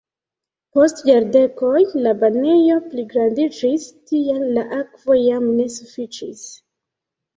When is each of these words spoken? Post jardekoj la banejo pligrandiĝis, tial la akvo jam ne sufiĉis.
Post 0.77 1.01
jardekoj 1.09 1.81
la 2.07 2.13
banejo 2.23 2.79
pligrandiĝis, 2.93 3.85
tial 4.13 4.41
la 4.57 4.67
akvo 4.81 5.19
jam 5.23 5.47
ne 5.61 5.69
sufiĉis. 5.79 6.43